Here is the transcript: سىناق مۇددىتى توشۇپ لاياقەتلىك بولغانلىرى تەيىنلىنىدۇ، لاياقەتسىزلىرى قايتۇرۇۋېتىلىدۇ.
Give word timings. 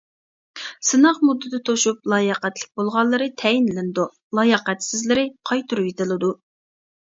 سىناق 0.91 1.19
مۇددىتى 1.29 1.59
توشۇپ 1.69 2.09
لاياقەتلىك 2.13 2.73
بولغانلىرى 2.81 3.29
تەيىنلىنىدۇ، 3.43 4.09
لاياقەتسىزلىرى 4.41 5.29
قايتۇرۇۋېتىلىدۇ. 5.53 6.35